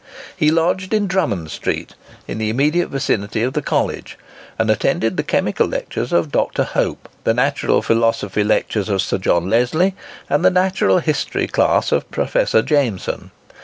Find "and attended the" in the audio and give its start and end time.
4.57-5.21